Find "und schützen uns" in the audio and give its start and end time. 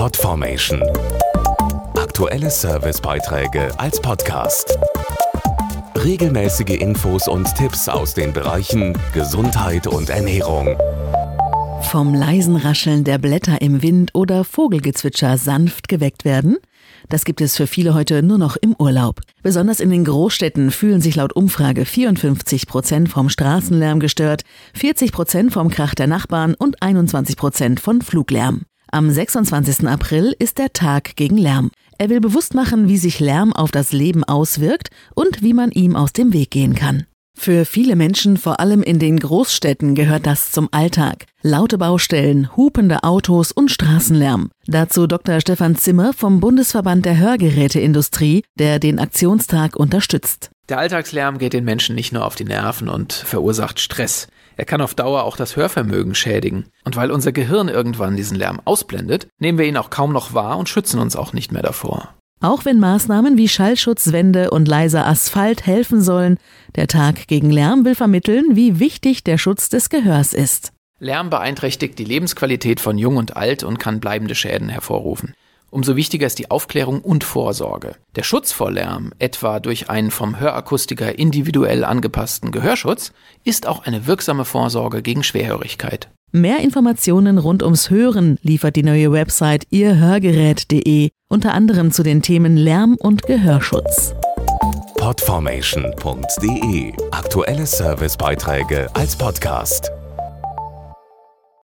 60.58-61.16